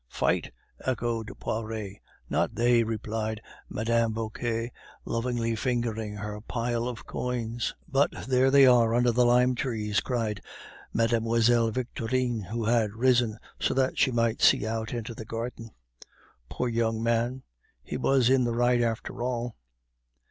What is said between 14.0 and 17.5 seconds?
might see out into the garden. "Poor young man!